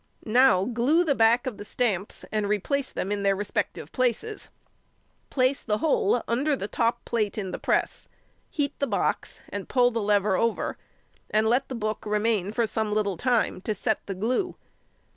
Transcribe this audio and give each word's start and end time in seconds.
Now 0.25 0.65
glue 0.65 1.03
the 1.05 1.13
back 1.13 1.45
of 1.45 1.57
the 1.57 1.63
stamps 1.63 2.25
and 2.31 2.47
replace 2.49 2.91
them 2.91 3.11
in 3.11 3.21
their 3.21 3.35
respective 3.35 3.91
places. 3.91 4.49
Place 5.29 5.61
the 5.61 5.77
whole 5.77 6.23
under 6.27 6.55
the 6.55 6.67
top 6.67 7.05
plate 7.05 7.37
in 7.37 7.51
the 7.51 7.59
press, 7.59 8.07
heat 8.49 8.73
the 8.79 8.87
box, 8.87 9.41
and 9.49 9.69
pull 9.69 9.91
the 9.91 10.01
lever 10.01 10.35
over; 10.35 10.75
and 11.29 11.47
let 11.47 11.67
the 11.69 11.75
book 11.75 12.03
remain 12.07 12.51
for 12.51 12.65
some 12.65 12.89
little 12.89 13.15
time 13.15 13.61
to 13.61 13.75
set 13.75 14.03
the 14.07 14.15
glue. 14.15 14.55